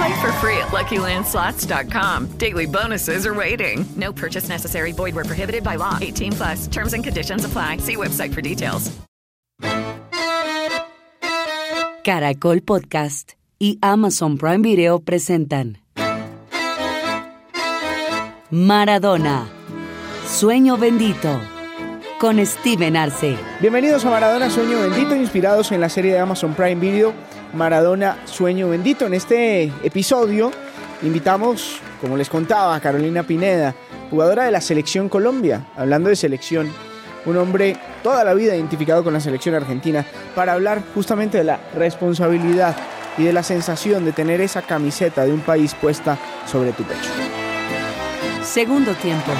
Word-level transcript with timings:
Play 0.00 0.20
for 0.22 0.32
free 0.40 0.56
at 0.56 0.68
LuckyLandSlots.com. 0.72 2.38
Daily 2.38 2.66
bonuses 2.66 3.26
are 3.26 3.34
waiting. 3.34 3.84
No 3.96 4.12
purchase 4.12 4.48
necessary. 4.48 4.92
Void 4.92 5.14
where 5.14 5.26
prohibited 5.26 5.62
by 5.62 5.76
law. 5.76 5.98
18 6.00 6.32
plus. 6.32 6.66
Terms 6.68 6.94
and 6.94 7.04
conditions 7.04 7.44
apply. 7.44 7.78
See 7.78 7.96
website 7.96 8.32
for 8.32 8.40
details. 8.40 8.90
Caracol 12.02 12.62
Podcast 12.62 13.34
y 13.58 13.78
Amazon 13.82 14.38
Prime 14.38 14.62
Video 14.62 15.00
presentan 15.00 15.76
Maradona, 18.50 19.48
Sueño 20.26 20.78
Bendito, 20.78 21.38
con 22.18 22.44
Steven 22.46 22.96
Arce. 22.96 23.36
Bienvenidos 23.60 24.06
a 24.06 24.10
Maradona 24.10 24.48
Sueño 24.48 24.80
Bendito, 24.80 25.14
inspirados 25.14 25.70
en 25.72 25.82
la 25.82 25.90
serie 25.90 26.12
de 26.14 26.20
Amazon 26.20 26.54
Prime 26.54 26.80
Video 26.80 27.12
Maradona 27.52 28.18
Sueño 28.24 28.68
Bendito. 28.68 29.06
En 29.06 29.14
este 29.14 29.72
episodio 29.82 30.50
invitamos, 31.02 31.80
como 32.00 32.16
les 32.16 32.28
contaba, 32.28 32.74
a 32.74 32.80
Carolina 32.80 33.22
Pineda, 33.22 33.74
jugadora 34.10 34.44
de 34.44 34.50
la 34.50 34.60
Selección 34.60 35.08
Colombia, 35.08 35.66
hablando 35.76 36.08
de 36.08 36.16
selección, 36.16 36.72
un 37.26 37.36
hombre 37.36 37.76
toda 38.02 38.24
la 38.24 38.34
vida 38.34 38.56
identificado 38.56 39.04
con 39.04 39.12
la 39.12 39.20
selección 39.20 39.54
argentina, 39.54 40.04
para 40.34 40.52
hablar 40.52 40.82
justamente 40.94 41.38
de 41.38 41.44
la 41.44 41.60
responsabilidad 41.74 42.76
y 43.18 43.24
de 43.24 43.32
la 43.32 43.42
sensación 43.42 44.04
de 44.04 44.12
tener 44.12 44.40
esa 44.40 44.62
camiseta 44.62 45.24
de 45.24 45.32
un 45.32 45.40
país 45.40 45.74
puesta 45.74 46.18
sobre 46.46 46.72
tu 46.72 46.82
pecho. 46.84 47.10
Segundo 48.42 48.92
tiempo. 48.94 49.32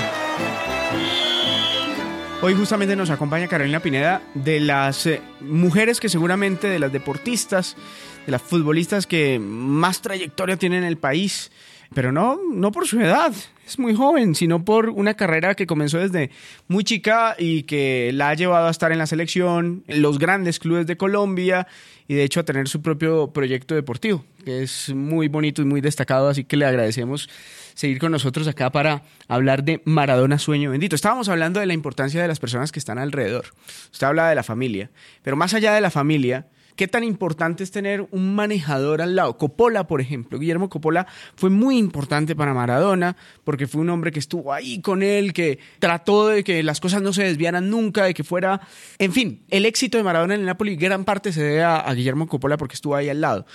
Hoy 2.42 2.54
justamente 2.54 2.96
nos 2.96 3.10
acompaña 3.10 3.48
Carolina 3.48 3.80
Pineda 3.80 4.22
de 4.32 4.60
las 4.60 5.04
eh, 5.04 5.20
mujeres 5.40 6.00
que 6.00 6.08
seguramente, 6.08 6.68
de 6.68 6.78
las 6.78 6.90
deportistas, 6.90 7.76
de 8.24 8.32
las 8.32 8.40
futbolistas 8.40 9.06
que 9.06 9.38
más 9.38 10.00
trayectoria 10.00 10.56
tienen 10.56 10.84
en 10.84 10.88
el 10.88 10.96
país, 10.96 11.52
pero 11.92 12.12
no, 12.12 12.40
no 12.50 12.72
por 12.72 12.86
su 12.88 12.98
edad, 12.98 13.34
es 13.70 13.78
muy 13.78 13.94
joven, 13.94 14.34
sino 14.34 14.64
por 14.64 14.90
una 14.90 15.14
carrera 15.14 15.54
que 15.54 15.66
comenzó 15.66 15.98
desde 15.98 16.30
muy 16.66 16.82
chica 16.82 17.36
y 17.38 17.62
que 17.62 18.10
la 18.12 18.30
ha 18.30 18.34
llevado 18.34 18.66
a 18.66 18.70
estar 18.70 18.90
en 18.90 18.98
la 18.98 19.06
selección, 19.06 19.84
en 19.86 20.02
los 20.02 20.18
grandes 20.18 20.58
clubes 20.58 20.86
de 20.86 20.96
Colombia 20.96 21.68
y 22.08 22.14
de 22.14 22.24
hecho 22.24 22.40
a 22.40 22.42
tener 22.42 22.66
su 22.66 22.82
propio 22.82 23.32
proyecto 23.32 23.76
deportivo, 23.76 24.24
que 24.44 24.64
es 24.64 24.92
muy 24.92 25.28
bonito 25.28 25.62
y 25.62 25.64
muy 25.64 25.80
destacado, 25.80 26.28
así 26.28 26.42
que 26.42 26.56
le 26.56 26.66
agradecemos 26.66 27.28
seguir 27.74 28.00
con 28.00 28.10
nosotros 28.10 28.48
acá 28.48 28.70
para 28.70 29.04
hablar 29.28 29.62
de 29.62 29.80
Maradona 29.84 30.38
Sueño 30.38 30.72
Bendito. 30.72 30.96
Estábamos 30.96 31.28
hablando 31.28 31.60
de 31.60 31.66
la 31.66 31.74
importancia 31.74 32.20
de 32.20 32.26
las 32.26 32.40
personas 32.40 32.72
que 32.72 32.80
están 32.80 32.98
alrededor. 32.98 33.46
Usted 33.92 34.06
habla 34.06 34.28
de 34.28 34.34
la 34.34 34.42
familia, 34.42 34.90
pero 35.22 35.36
más 35.36 35.54
allá 35.54 35.72
de 35.72 35.80
la 35.80 35.90
familia, 35.90 36.48
¿Qué 36.76 36.88
tan 36.88 37.04
importante 37.04 37.62
es 37.62 37.70
tener 37.70 38.06
un 38.10 38.34
manejador 38.34 39.02
al 39.02 39.16
lado? 39.16 39.36
Coppola, 39.36 39.86
por 39.86 40.00
ejemplo. 40.00 40.38
Guillermo 40.38 40.68
Coppola 40.68 41.06
fue 41.34 41.50
muy 41.50 41.78
importante 41.78 42.36
para 42.36 42.54
Maradona 42.54 43.16
porque 43.44 43.66
fue 43.66 43.80
un 43.80 43.90
hombre 43.90 44.12
que 44.12 44.18
estuvo 44.18 44.52
ahí 44.52 44.80
con 44.80 45.02
él, 45.02 45.32
que 45.32 45.58
trató 45.78 46.28
de 46.28 46.44
que 46.44 46.62
las 46.62 46.80
cosas 46.80 47.02
no 47.02 47.12
se 47.12 47.24
desviaran 47.24 47.70
nunca, 47.70 48.04
de 48.04 48.14
que 48.14 48.24
fuera... 48.24 48.60
En 48.98 49.12
fin, 49.12 49.42
el 49.48 49.66
éxito 49.66 49.98
de 49.98 50.04
Maradona 50.04 50.34
en 50.34 50.40
el 50.40 50.46
Napoli 50.46 50.76
gran 50.76 51.04
parte 51.04 51.32
se 51.32 51.42
debe 51.42 51.62
a, 51.62 51.92
Guillermo 51.92 52.26
Coppola 52.26 52.56
porque 52.56 52.74
estuvo 52.74 52.94
ahí 52.94 53.08
al 53.08 53.20
lado. 53.20 53.46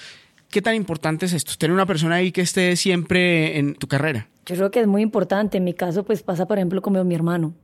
¿Qué 0.49 0.61
tan 0.61 0.75
importante 0.75 1.25
es 1.25 1.33
esto? 1.33 1.53
Tener 1.57 1.73
una 1.73 1.85
persona 1.85 2.15
ahí 2.15 2.31
que 2.31 2.41
esté 2.41 2.75
siempre 2.75 3.57
en 3.57 3.75
tu 3.75 3.87
carrera. 3.87 4.27
Yo 4.45 4.55
creo 4.55 4.71
que 4.71 4.79
es 4.81 4.87
muy 4.87 5.01
importante. 5.01 5.57
En 5.57 5.63
mi 5.63 5.73
caso, 5.73 6.03
pues 6.03 6.21
pasa, 6.21 6.47
por 6.47 6.57
ejemplo, 6.57 6.81
como 6.81 7.03
mi 7.03 7.15
hermano. 7.15 7.55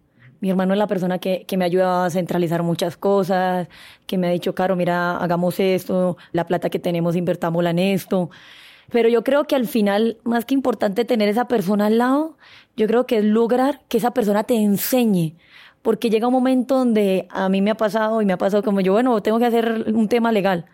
Mi 0.42 0.50
hermano 0.50 0.74
es 0.74 0.80
la 0.80 0.88
persona 0.88 1.20
que, 1.20 1.46
que 1.48 1.56
me 1.56 1.66
ayuda 1.66 2.06
a 2.06 2.10
centralizar 2.10 2.64
muchas 2.64 2.98
cosas, 2.98 3.68
que 4.08 4.18
me 4.18 4.28
ha 4.28 4.32
dicho, 4.32 4.54
Caro, 4.54 4.76
mira, 4.76 5.18
hagamos 5.18 5.60
esto, 5.60 6.18
la 6.34 6.46
plata 6.46 6.70
que 6.70 6.80
tenemos, 6.80 7.16
invertámosla 7.16 7.70
en 7.70 7.80
esto. 7.80 8.30
Pero 8.92 9.08
yo 9.08 9.24
creo 9.24 9.46
que 9.46 9.56
al 9.56 9.68
final, 9.68 10.18
más 10.24 10.46
que 10.46 10.54
importante 10.54 11.06
tener 11.06 11.30
esa 11.30 11.48
persona 11.48 11.86
al 11.86 12.00
lado, 12.00 12.38
yo 12.76 12.88
creo 12.88 13.06
que 13.06 13.20
es 13.20 13.24
lograr 13.24 13.82
que 13.88 13.98
esa 13.98 14.12
persona 14.12 14.44
te 14.44 14.56
enseñe. 14.56 15.36
Porque 15.82 16.10
llega 16.10 16.28
un 16.28 16.34
momento 16.34 16.78
donde 16.78 17.28
a 17.30 17.48
mí 17.48 17.62
me 17.62 17.72
ha 17.72 17.76
pasado 17.76 18.22
y 18.22 18.26
me 18.26 18.34
ha 18.34 18.38
pasado 18.38 18.64
como 18.64 18.82
yo, 18.82 18.94
bueno, 18.94 19.22
tengo 19.22 19.40
que 19.40 19.46
hacer 19.46 19.86
un 19.94 20.08
tema 20.08 20.32
legal 20.32 20.66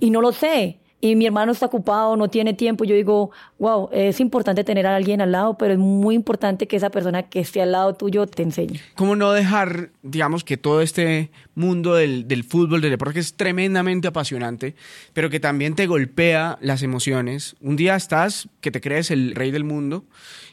y 0.00 0.10
no 0.10 0.20
lo 0.20 0.32
sé 0.32 0.78
y 1.00 1.16
mi 1.16 1.26
hermano 1.26 1.52
está 1.52 1.66
ocupado, 1.66 2.16
no 2.16 2.28
tiene 2.28 2.54
tiempo, 2.54 2.84
yo 2.84 2.94
digo, 2.94 3.30
wow, 3.58 3.88
es 3.92 4.20
importante 4.20 4.64
tener 4.64 4.86
a 4.86 4.96
alguien 4.96 5.20
al 5.20 5.32
lado, 5.32 5.56
pero 5.56 5.72
es 5.72 5.78
muy 5.78 6.14
importante 6.14 6.66
que 6.68 6.76
esa 6.76 6.90
persona 6.90 7.24
que 7.24 7.40
esté 7.40 7.62
al 7.62 7.72
lado 7.72 7.94
tuyo 7.94 8.26
te 8.26 8.42
enseñe. 8.42 8.80
¿Cómo 8.96 9.16
no 9.16 9.32
dejar, 9.32 9.90
digamos, 10.02 10.44
que 10.44 10.56
todo 10.56 10.82
este 10.82 11.30
mundo 11.54 11.94
del, 11.94 12.28
del 12.28 12.44
fútbol, 12.44 12.80
del 12.80 12.90
deporte, 12.90 13.14
que 13.14 13.20
es 13.20 13.34
tremendamente 13.34 14.08
apasionante, 14.08 14.74
pero 15.12 15.30
que 15.30 15.40
también 15.40 15.74
te 15.74 15.86
golpea 15.86 16.58
las 16.60 16.82
emociones? 16.82 17.56
Un 17.60 17.76
día 17.76 17.96
estás 17.96 18.48
que 18.60 18.70
te 18.70 18.80
crees 18.80 19.10
el 19.10 19.34
rey 19.34 19.50
del 19.50 19.64
mundo 19.64 20.04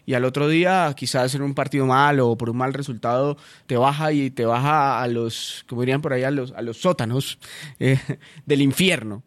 y 0.06 0.14
al 0.14 0.24
otro 0.24 0.48
día 0.48 0.94
quizás 0.96 1.36
en 1.36 1.42
un 1.42 1.54
partido 1.54 1.86
mal 1.86 2.22
o 2.22 2.38
por 2.38 2.50
un 2.50 2.58
mal 2.58 2.74
resultado 2.74 3.38
te 3.68 3.76
baja 3.76 4.14
y 4.14 4.32
te 4.32 4.46
baja 4.46 5.02
a 5.02 5.08
los, 5.08 5.66
como 5.68 5.82
dirían 5.82 6.02
por 6.02 6.14
ahí, 6.14 6.24
a 6.24 6.32
los, 6.32 6.54
a 6.54 6.62
los 6.62 6.78
sótanos 6.78 7.38
eh, 7.80 8.00
del 8.46 8.62
infierno. 8.62 9.24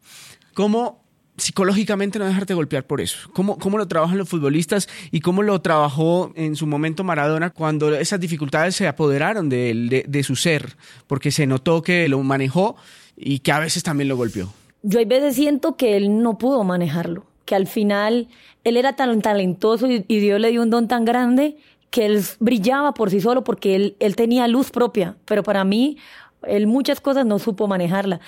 ¿Cómo 0.54 0.99
psicológicamente 1.40 2.18
no 2.18 2.26
dejarte 2.26 2.54
golpear 2.54 2.86
por 2.86 3.00
eso. 3.00 3.30
¿Cómo, 3.32 3.58
¿Cómo 3.58 3.78
lo 3.78 3.88
trabajan 3.88 4.18
los 4.18 4.28
futbolistas 4.28 4.88
y 5.10 5.20
cómo 5.20 5.42
lo 5.42 5.60
trabajó 5.60 6.32
en 6.36 6.56
su 6.56 6.66
momento 6.66 7.02
Maradona 7.02 7.50
cuando 7.50 7.94
esas 7.94 8.20
dificultades 8.20 8.76
se 8.76 8.86
apoderaron 8.86 9.48
de, 9.48 9.70
él, 9.70 10.04
de, 10.06 10.22
su 10.22 10.36
ser? 10.36 10.76
Porque 11.06 11.30
se 11.30 11.46
notó 11.46 11.82
que 11.82 12.08
lo 12.08 12.22
manejó 12.22 12.76
y 13.16 13.40
que 13.40 13.52
a 13.52 13.58
veces 13.58 13.82
también 13.82 14.08
lo 14.08 14.16
golpeó. 14.16 14.52
Yo 14.82 14.98
hay 14.98 15.04
veces 15.04 15.34
siento 15.34 15.76
que 15.76 15.96
él 15.96 16.22
no 16.22 16.38
pudo 16.38 16.62
manejarlo, 16.64 17.24
que 17.44 17.54
al 17.54 17.66
final 17.66 18.28
él 18.64 18.76
era 18.76 18.94
tan 18.94 19.20
talentoso 19.22 19.90
y, 19.90 20.04
y 20.08 20.20
Dios 20.20 20.40
le 20.40 20.50
dio 20.50 20.62
un 20.62 20.70
don 20.70 20.88
tan 20.88 21.04
grande 21.04 21.56
que 21.90 22.06
él 22.06 22.22
brillaba 22.38 22.94
por 22.94 23.10
sí 23.10 23.20
solo 23.20 23.44
porque 23.44 23.74
él, 23.74 23.96
él 23.98 24.14
tenía 24.14 24.46
luz 24.46 24.70
propia, 24.70 25.16
pero 25.24 25.42
para 25.42 25.64
mí 25.64 25.98
él 26.46 26.66
muchas 26.66 27.00
cosas 27.00 27.26
no 27.26 27.38
supo 27.38 27.66
manejarla. 27.66 28.20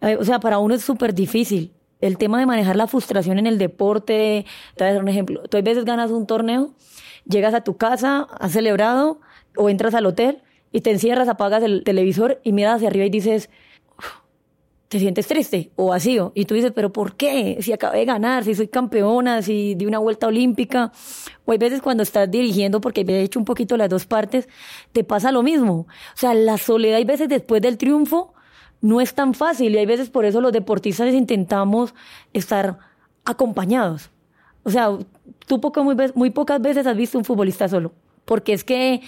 Eh, 0.00 0.16
O 0.20 0.24
sea, 0.24 0.40
para 0.40 0.58
uno 0.58 0.74
es 0.74 0.82
súper 0.82 1.14
difícil 1.14 1.72
el 2.00 2.18
tema 2.18 2.38
de 2.38 2.46
manejar 2.46 2.76
la 2.76 2.86
frustración 2.86 3.38
en 3.38 3.46
el 3.46 3.58
deporte, 3.58 4.46
te 4.76 4.84
voy 4.84 4.90
a 4.90 4.94
dar 4.94 5.02
un 5.02 5.08
ejemplo. 5.08 5.42
Tú 5.42 5.56
a 5.56 5.62
veces 5.62 5.84
ganas 5.84 6.10
un 6.10 6.26
torneo, 6.26 6.74
llegas 7.26 7.54
a 7.54 7.62
tu 7.62 7.76
casa, 7.76 8.26
has 8.38 8.52
celebrado, 8.52 9.20
o 9.56 9.68
entras 9.68 9.94
al 9.94 10.06
hotel 10.06 10.42
y 10.72 10.80
te 10.82 10.90
encierras, 10.90 11.28
apagas 11.28 11.62
el 11.62 11.82
televisor 11.84 12.40
y 12.44 12.52
miras 12.52 12.76
hacia 12.76 12.88
arriba 12.88 13.06
y 13.06 13.10
dices, 13.10 13.50
"Uf, 13.98 14.06
te 14.88 14.98
sientes 14.98 15.26
triste 15.26 15.70
o 15.76 15.88
vacío. 15.88 16.32
Y 16.34 16.46
tú 16.46 16.54
dices, 16.54 16.72
pero 16.74 16.92
¿por 16.92 17.16
qué? 17.16 17.58
Si 17.60 17.72
acabé 17.72 17.98
de 17.98 18.04
ganar, 18.06 18.44
si 18.44 18.54
soy 18.54 18.68
campeona, 18.68 19.42
si 19.42 19.74
di 19.74 19.86
una 19.86 19.98
vuelta 19.98 20.26
olímpica. 20.26 20.92
O 21.44 21.52
hay 21.52 21.58
veces 21.58 21.82
cuando 21.82 22.02
estás 22.02 22.30
dirigiendo, 22.30 22.80
porque 22.80 23.04
he 23.06 23.22
hecho 23.22 23.38
un 23.38 23.44
poquito 23.44 23.76
las 23.76 23.90
dos 23.90 24.06
partes, 24.06 24.48
te 24.92 25.04
pasa 25.04 25.30
lo 25.32 25.42
mismo. 25.42 25.74
O 25.74 26.16
sea, 26.16 26.34
la 26.34 26.56
soledad 26.58 26.96
hay 26.96 27.04
veces 27.04 27.28
después 27.28 27.60
del 27.60 27.76
triunfo 27.76 28.34
no 28.80 29.00
es 29.00 29.14
tan 29.14 29.34
fácil 29.34 29.74
y 29.74 29.78
hay 29.78 29.86
veces 29.86 30.10
por 30.10 30.24
eso 30.24 30.40
los 30.40 30.52
deportistas 30.52 31.12
intentamos 31.12 31.94
estar 32.32 32.78
acompañados. 33.24 34.10
O 34.62 34.70
sea, 34.70 34.90
tú 35.46 35.60
poco, 35.60 35.82
muy, 35.82 36.30
pocas 36.30 36.60
veces 36.60 36.86
has 36.86 36.96
visto 36.96 37.18
un 37.18 37.24
futbolista 37.24 37.68
solo, 37.68 37.92
porque 38.24 38.52
es 38.52 38.64
que 38.64 39.00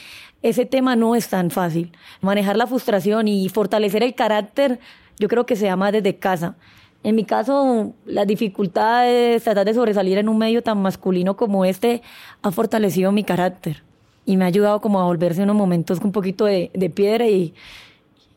ese 0.42 0.64
tema 0.66 0.96
no 0.96 1.14
es 1.14 1.28
tan 1.28 1.50
fácil. 1.50 1.92
Manejar 2.20 2.56
la 2.56 2.66
frustración 2.66 3.28
y 3.28 3.48
fortalecer 3.48 4.02
el 4.02 4.14
carácter, 4.14 4.80
yo 5.18 5.28
creo 5.28 5.46
que 5.46 5.56
se 5.56 5.66
llama 5.66 5.92
desde 5.92 6.16
casa. 6.16 6.56
En 7.02 7.14
mi 7.14 7.24
caso, 7.24 7.94
las 8.04 8.26
dificultades, 8.26 9.42
tratar 9.42 9.64
de 9.64 9.74
sobresalir 9.74 10.18
en 10.18 10.28
un 10.28 10.38
medio 10.38 10.62
tan 10.62 10.82
masculino 10.82 11.36
como 11.36 11.64
este, 11.64 12.02
ha 12.42 12.50
fortalecido 12.50 13.10
mi 13.12 13.24
carácter 13.24 13.82
y 14.26 14.36
me 14.36 14.44
ha 14.44 14.48
ayudado 14.48 14.80
como 14.80 15.00
a 15.00 15.04
volverse 15.04 15.42
unos 15.42 15.56
momentos 15.56 15.98
un 16.02 16.12
poquito 16.12 16.44
de 16.44 16.92
piedra 16.94 17.26
y, 17.26 17.54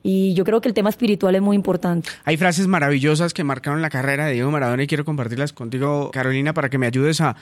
Y 0.05 0.33
yo 0.33 0.43
creo 0.43 0.59
que 0.59 0.67
el 0.67 0.73
tema 0.73 0.89
espiritual 0.89 1.33
es 1.35 1.41
muy 1.41 1.55
importante. 1.55 2.09
Hay 2.25 2.35
frases 2.37 2.67
maravillosas 2.67 3.33
que 3.33 3.43
marcaron 3.45 3.81
la 3.81 3.89
carrera 3.89 4.25
de 4.25 4.33
Diego 4.33 4.51
Maradona 4.51 4.83
y 4.83 4.87
quiero 4.87 5.05
compartirlas 5.05 5.53
contigo, 5.53 6.11
Carolina, 6.11 6.53
para 6.53 6.69
que 6.69 6.77
me 6.77 6.85
ayudes 6.87 7.21
a, 7.21 7.37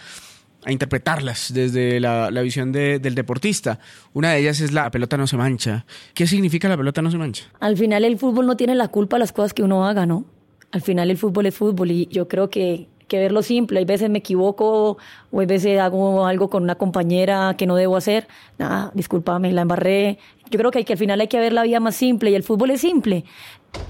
a 0.63 0.71
interpretarlas 0.71 1.51
desde 1.55 1.99
la, 1.99 2.29
la 2.29 2.41
visión 2.43 2.71
de- 2.71 2.99
del 2.99 3.15
deportista. 3.15 3.79
Una 4.13 4.31
de 4.33 4.41
ellas 4.41 4.59
es 4.61 4.71
la 4.73 4.91
pelota 4.91 5.17
no 5.17 5.25
se 5.25 5.37
mancha. 5.37 5.85
¿Qué 6.13 6.27
significa 6.27 6.69
la 6.69 6.77
pelota 6.77 7.01
no 7.01 7.09
se 7.09 7.17
mancha? 7.17 7.45
Al 7.59 7.77
final 7.77 8.05
el 8.05 8.19
fútbol 8.19 8.45
no 8.45 8.55
tiene 8.55 8.75
la 8.75 8.89
culpa 8.89 9.15
de 9.15 9.21
las 9.21 9.31
cosas 9.33 9.55
que 9.55 9.63
uno 9.63 9.87
haga, 9.87 10.05
¿no? 10.05 10.25
Al 10.71 10.81
final 10.81 11.09
el 11.09 11.17
fútbol 11.17 11.47
es 11.47 11.55
fútbol 11.55 11.89
y 11.89 12.05
yo 12.11 12.27
creo 12.27 12.51
que, 12.51 12.87
que 13.11 13.19
verlo 13.19 13.43
simple. 13.43 13.79
Hay 13.79 13.85
veces 13.85 14.09
me 14.09 14.19
equivoco 14.19 14.97
o 15.31 15.39
hay 15.41 15.45
veces 15.45 15.77
hago 15.81 16.25
algo 16.25 16.49
con 16.49 16.63
una 16.63 16.75
compañera 16.75 17.55
que 17.57 17.67
no 17.67 17.75
debo 17.75 17.97
hacer. 17.97 18.25
Nada, 18.57 18.89
discúlpame, 18.93 19.51
la 19.51 19.63
embarré. 19.63 20.17
Yo 20.49 20.57
creo 20.57 20.71
que, 20.71 20.77
hay 20.77 20.85
que 20.85 20.93
al 20.93 20.99
final 20.99 21.19
hay 21.19 21.27
que 21.27 21.37
ver 21.37 21.51
la 21.51 21.63
vida 21.63 21.81
más 21.81 21.97
simple 21.97 22.31
y 22.31 22.35
el 22.35 22.43
fútbol 22.43 22.71
es 22.71 22.79
simple. 22.79 23.25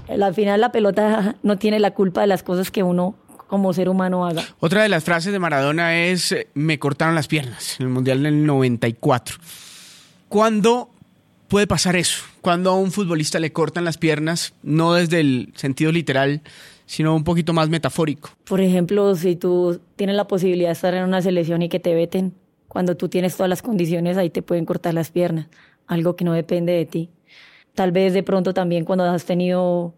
Al 0.08 0.34
final 0.34 0.60
la 0.60 0.72
pelota 0.72 1.36
no 1.44 1.56
tiene 1.56 1.78
la 1.78 1.92
culpa 1.92 2.22
de 2.22 2.26
las 2.26 2.42
cosas 2.42 2.72
que 2.72 2.82
uno 2.82 3.14
como 3.46 3.72
ser 3.72 3.88
humano 3.88 4.26
haga. 4.26 4.42
Otra 4.58 4.82
de 4.82 4.88
las 4.88 5.04
frases 5.04 5.32
de 5.32 5.38
Maradona 5.38 5.96
es 5.96 6.34
me 6.54 6.80
cortaron 6.80 7.14
las 7.14 7.28
piernas 7.28 7.78
en 7.78 7.86
el 7.86 7.92
Mundial 7.92 8.24
del 8.24 8.44
94. 8.44 9.36
¿Cuándo 10.28 10.90
puede 11.46 11.68
pasar 11.68 11.94
eso? 11.94 12.24
Cuando 12.40 12.70
a 12.70 12.76
un 12.76 12.90
futbolista 12.90 13.38
le 13.38 13.52
cortan 13.52 13.84
las 13.84 13.98
piernas, 13.98 14.54
no 14.64 14.94
desde 14.94 15.20
el 15.20 15.52
sentido 15.54 15.92
literal, 15.92 16.42
sino 16.92 17.16
un 17.16 17.24
poquito 17.24 17.54
más 17.54 17.70
metafórico. 17.70 18.28
Por 18.44 18.60
ejemplo, 18.60 19.14
si 19.14 19.34
tú 19.34 19.80
tienes 19.96 20.14
la 20.14 20.28
posibilidad 20.28 20.68
de 20.68 20.74
estar 20.74 20.92
en 20.92 21.04
una 21.04 21.22
selección 21.22 21.62
y 21.62 21.70
que 21.70 21.80
te 21.80 21.94
veten, 21.94 22.34
cuando 22.68 22.98
tú 22.98 23.08
tienes 23.08 23.34
todas 23.34 23.48
las 23.48 23.62
condiciones, 23.62 24.18
ahí 24.18 24.28
te 24.28 24.42
pueden 24.42 24.66
cortar 24.66 24.92
las 24.92 25.10
piernas, 25.10 25.46
algo 25.86 26.16
que 26.16 26.26
no 26.26 26.34
depende 26.34 26.74
de 26.74 26.84
ti. 26.84 27.08
Tal 27.74 27.92
vez 27.92 28.12
de 28.12 28.22
pronto 28.22 28.52
también 28.52 28.84
cuando 28.84 29.04
has 29.04 29.24
tenido 29.24 29.94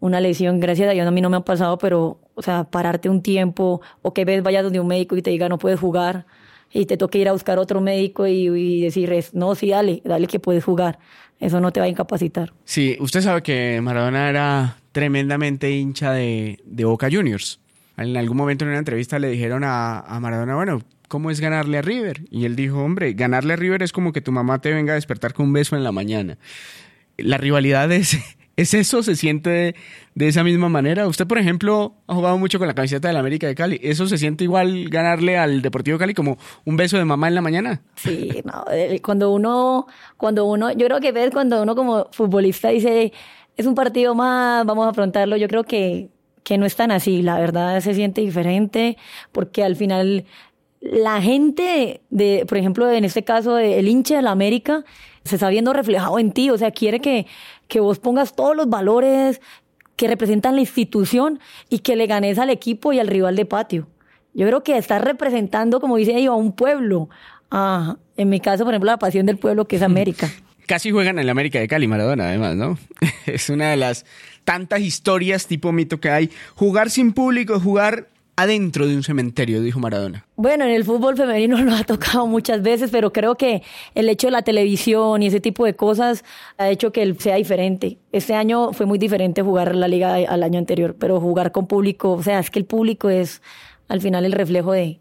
una 0.00 0.22
lesión, 0.22 0.58
gracias 0.58 0.88
a 0.88 0.92
Dios 0.92 1.06
a 1.06 1.10
mí 1.10 1.20
no 1.20 1.28
me 1.28 1.36
ha 1.36 1.40
pasado, 1.40 1.76
pero, 1.76 2.18
o 2.34 2.40
sea, 2.40 2.64
pararte 2.64 3.10
un 3.10 3.20
tiempo 3.20 3.82
o 4.00 4.14
que 4.14 4.24
ves, 4.24 4.42
vayas 4.42 4.64
donde 4.64 4.80
un 4.80 4.86
médico 4.86 5.14
y 5.18 5.20
te 5.20 5.28
diga 5.28 5.50
no 5.50 5.58
puedes 5.58 5.78
jugar 5.78 6.24
y 6.72 6.86
te 6.86 6.96
toque 6.96 7.18
ir 7.18 7.28
a 7.28 7.32
buscar 7.32 7.58
otro 7.58 7.80
médico 7.80 8.26
y, 8.26 8.48
y 8.48 8.80
decir, 8.82 9.12
no, 9.32 9.54
sí, 9.54 9.70
dale, 9.70 10.00
dale 10.04 10.26
que 10.26 10.40
puedes 10.40 10.64
jugar. 10.64 10.98
Eso 11.38 11.60
no 11.60 11.72
te 11.72 11.80
va 11.80 11.86
a 11.86 11.88
incapacitar. 11.88 12.52
Sí, 12.64 12.96
usted 13.00 13.20
sabe 13.20 13.42
que 13.42 13.80
Maradona 13.82 14.28
era 14.30 14.76
tremendamente 14.92 15.70
hincha 15.72 16.12
de, 16.12 16.60
de 16.64 16.84
Boca 16.84 17.08
Juniors. 17.10 17.60
En 17.96 18.16
algún 18.16 18.36
momento 18.36 18.64
en 18.64 18.70
una 18.70 18.78
entrevista 18.78 19.18
le 19.18 19.28
dijeron 19.28 19.64
a, 19.64 20.00
a 20.00 20.20
Maradona, 20.20 20.54
bueno, 20.54 20.82
¿cómo 21.08 21.30
es 21.30 21.40
ganarle 21.40 21.78
a 21.78 21.82
River? 21.82 22.22
Y 22.30 22.44
él 22.44 22.56
dijo, 22.56 22.82
hombre, 22.82 23.12
ganarle 23.12 23.54
a 23.54 23.56
River 23.56 23.82
es 23.82 23.92
como 23.92 24.12
que 24.12 24.20
tu 24.20 24.32
mamá 24.32 24.60
te 24.60 24.72
venga 24.72 24.92
a 24.92 24.94
despertar 24.94 25.34
con 25.34 25.46
un 25.46 25.52
beso 25.52 25.76
en 25.76 25.84
la 25.84 25.92
mañana. 25.92 26.38
La 27.18 27.38
rivalidad 27.38 27.90
es, 27.92 28.18
es 28.56 28.74
eso, 28.74 29.02
se 29.02 29.16
siente 29.16 29.74
de, 30.14 30.28
esa 30.28 30.44
misma 30.44 30.68
manera. 30.68 31.06
Usted, 31.08 31.26
por 31.26 31.38
ejemplo, 31.38 31.94
ha 32.06 32.14
jugado 32.14 32.38
mucho 32.38 32.58
con 32.58 32.68
la 32.68 32.74
camiseta 32.74 33.08
del 33.08 33.16
América 33.16 33.46
de 33.46 33.54
Cali. 33.54 33.80
¿Eso 33.82 34.06
se 34.06 34.18
siente 34.18 34.44
igual 34.44 34.88
ganarle 34.88 35.38
al 35.38 35.62
Deportivo 35.62 35.98
Cali 35.98 36.14
como 36.14 36.36
un 36.64 36.76
beso 36.76 36.98
de 36.98 37.04
mamá 37.04 37.28
en 37.28 37.34
la 37.34 37.40
mañana? 37.40 37.82
Sí, 37.96 38.42
no, 38.44 38.64
cuando 39.02 39.32
uno, 39.32 39.86
cuando 40.16 40.44
uno, 40.44 40.70
yo 40.72 40.86
creo 40.86 41.00
que 41.00 41.12
ves 41.12 41.30
cuando 41.30 41.62
uno 41.62 41.74
como 41.74 42.08
futbolista 42.12 42.68
dice, 42.68 43.12
es 43.56 43.66
un 43.66 43.74
partido 43.74 44.14
más, 44.14 44.66
vamos 44.66 44.86
a 44.86 44.90
afrontarlo, 44.90 45.36
yo 45.36 45.48
creo 45.48 45.64
que, 45.64 46.10
que 46.42 46.58
no 46.58 46.66
es 46.66 46.76
tan 46.76 46.90
así, 46.90 47.22
la 47.22 47.38
verdad 47.38 47.80
se 47.80 47.94
siente 47.94 48.20
diferente, 48.20 48.96
porque 49.32 49.64
al 49.64 49.76
final 49.76 50.26
la 50.82 51.22
gente 51.22 52.02
de, 52.10 52.44
por 52.48 52.58
ejemplo, 52.58 52.90
en 52.90 53.04
este 53.04 53.22
caso, 53.24 53.54
de- 53.54 53.78
el 53.78 53.88
hincha 53.88 54.16
de 54.16 54.22
la 54.22 54.32
América, 54.32 54.84
se 55.24 55.36
está 55.36 55.48
viendo 55.48 55.72
reflejado 55.72 56.18
en 56.18 56.32
ti, 56.32 56.50
o 56.50 56.58
sea, 56.58 56.72
quiere 56.72 57.00
que, 57.00 57.26
que 57.68 57.78
vos 57.80 57.98
pongas 58.00 58.34
todos 58.34 58.56
los 58.56 58.68
valores 58.68 59.40
que 59.96 60.08
representan 60.08 60.56
la 60.56 60.60
institución 60.62 61.38
y 61.68 61.78
que 61.80 61.94
le 61.94 62.06
ganes 62.08 62.38
al 62.38 62.50
equipo 62.50 62.92
y 62.92 62.98
al 62.98 63.06
rival 63.06 63.36
de 63.36 63.44
patio. 63.46 63.86
Yo 64.34 64.46
creo 64.46 64.62
que 64.64 64.76
estás 64.76 65.00
representando, 65.02 65.78
como 65.80 65.96
dice 65.96 66.16
ellos, 66.16 66.32
a 66.32 66.36
un 66.36 66.52
pueblo. 66.52 67.08
Ah, 67.50 67.96
en 68.16 68.30
mi 68.30 68.40
caso, 68.40 68.64
por 68.64 68.72
ejemplo, 68.74 68.90
la 68.90 68.98
pasión 68.98 69.26
del 69.26 69.36
pueblo 69.38 69.66
que 69.66 69.76
es 69.76 69.82
América. 69.82 70.28
Casi 70.66 70.90
juegan 70.90 71.16
en 71.18 71.24
el 71.24 71.28
América 71.28 71.58
de 71.60 71.68
Cali, 71.68 71.86
Maradona, 71.86 72.28
además, 72.28 72.56
¿no? 72.56 72.78
Es 73.26 73.50
una 73.50 73.70
de 73.70 73.76
las 73.76 74.06
tantas 74.44 74.80
historias 74.80 75.46
tipo 75.46 75.70
mito 75.70 76.00
que 76.00 76.08
hay. 76.10 76.30
Jugar 76.56 76.88
sin 76.90 77.12
público, 77.12 77.60
jugar 77.60 78.08
adentro 78.42 78.86
de 78.86 78.96
un 78.96 79.02
cementerio, 79.02 79.60
dijo 79.62 79.80
Maradona. 79.80 80.26
Bueno, 80.36 80.64
en 80.64 80.70
el 80.70 80.84
fútbol 80.84 81.16
femenino 81.16 81.56
lo 81.62 81.74
ha 81.74 81.84
tocado 81.84 82.26
muchas 82.26 82.62
veces, 82.62 82.90
pero 82.90 83.12
creo 83.12 83.36
que 83.36 83.62
el 83.94 84.08
hecho 84.08 84.26
de 84.26 84.32
la 84.32 84.42
televisión 84.42 85.22
y 85.22 85.28
ese 85.28 85.40
tipo 85.40 85.64
de 85.64 85.74
cosas 85.74 86.24
ha 86.58 86.68
hecho 86.68 86.92
que 86.92 87.14
sea 87.18 87.36
diferente. 87.36 87.98
Este 88.12 88.34
año 88.34 88.72
fue 88.72 88.86
muy 88.86 88.98
diferente 88.98 89.42
jugar 89.42 89.74
la 89.74 89.88
liga 89.88 90.14
al 90.14 90.42
año 90.42 90.58
anterior, 90.58 90.96
pero 90.98 91.20
jugar 91.20 91.52
con 91.52 91.66
público, 91.66 92.12
o 92.12 92.22
sea, 92.22 92.38
es 92.40 92.50
que 92.50 92.58
el 92.58 92.64
público 92.64 93.08
es 93.08 93.42
al 93.88 94.00
final 94.00 94.24
el 94.24 94.32
reflejo 94.32 94.72
de, 94.72 95.00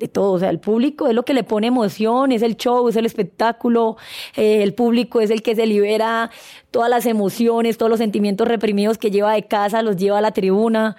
de 0.00 0.08
todo. 0.08 0.32
O 0.32 0.38
sea, 0.38 0.50
el 0.50 0.58
público 0.58 1.06
es 1.06 1.14
lo 1.14 1.24
que 1.24 1.34
le 1.34 1.44
pone 1.44 1.68
emoción, 1.68 2.32
es 2.32 2.42
el 2.42 2.56
show, 2.56 2.88
es 2.88 2.96
el 2.96 3.06
espectáculo. 3.06 3.96
eh, 4.34 4.62
el 4.62 4.74
público 4.74 5.20
es 5.20 5.30
el 5.30 5.42
que 5.42 5.54
se 5.54 5.66
libera 5.66 6.30
todas 6.72 6.90
las 6.90 7.06
emociones, 7.06 7.78
todos 7.78 7.90
los 7.90 7.98
sentimientos 7.98 8.48
reprimidos 8.48 8.98
que 8.98 9.10
lleva 9.10 9.34
de 9.34 9.44
casa, 9.44 9.82
los 9.82 9.96
lleva 9.96 10.18
a 10.18 10.22
la 10.22 10.32
tribuna. 10.32 10.96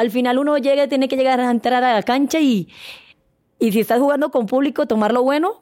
Al 0.00 0.10
final 0.10 0.38
uno 0.38 0.56
llega, 0.56 0.88
tiene 0.88 1.08
que 1.08 1.16
llegar 1.16 1.40
a 1.40 1.50
entrar 1.50 1.84
a 1.84 1.92
la 1.92 2.02
cancha 2.02 2.40
y, 2.40 2.68
y 3.58 3.70
si 3.70 3.80
estás 3.80 3.98
jugando 3.98 4.30
con 4.30 4.46
público, 4.46 4.86
tomar 4.86 5.12
lo 5.12 5.22
bueno 5.22 5.60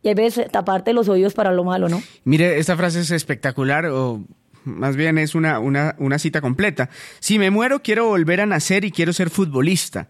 y 0.00 0.10
a 0.10 0.14
veces 0.14 0.48
taparte 0.52 0.92
los 0.92 1.08
oídos 1.08 1.34
para 1.34 1.50
lo 1.50 1.64
malo, 1.64 1.88
¿no? 1.88 2.00
Mire, 2.22 2.60
esta 2.60 2.76
frase 2.76 3.00
es 3.00 3.10
espectacular, 3.10 3.86
o 3.86 4.22
más 4.62 4.94
bien 4.94 5.18
es 5.18 5.34
una, 5.34 5.58
una, 5.58 5.96
una 5.98 6.20
cita 6.20 6.40
completa. 6.40 6.88
Si 7.18 7.40
me 7.40 7.50
muero, 7.50 7.82
quiero 7.82 8.06
volver 8.06 8.42
a 8.42 8.46
nacer 8.46 8.84
y 8.84 8.92
quiero 8.92 9.12
ser 9.12 9.28
futbolista. 9.28 10.08